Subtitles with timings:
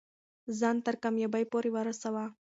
[0.59, 2.23] ځان تر کامیابۍ پورې ورسوه.